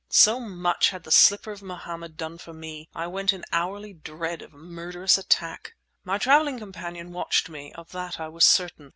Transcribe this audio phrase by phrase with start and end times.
[0.09, 4.41] So much had the slipper of Mohammed done for me: I went in hourly dread
[4.41, 5.75] of murderous attack!
[6.03, 8.89] My travelling companion watched me; of that I was certain.